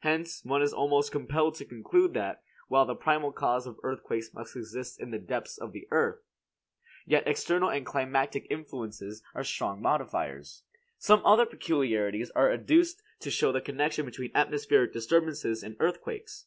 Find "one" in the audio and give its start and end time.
0.44-0.62